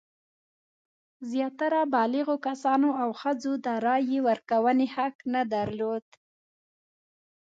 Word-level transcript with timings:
زیاتره 1.31 1.81
بالغو 1.93 2.35
کسانو 2.47 2.89
او 3.01 3.09
ښځو 3.21 3.53
د 3.65 3.67
رایې 3.85 4.19
ورکونې 4.27 4.87
حق 4.95 5.15
نه 5.33 5.41
درلود. 5.53 6.05